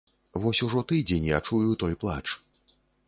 [0.45, 2.25] Вось ужо тыдзень я чую той плач.